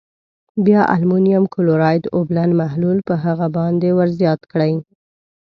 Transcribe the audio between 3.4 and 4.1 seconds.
باندې ور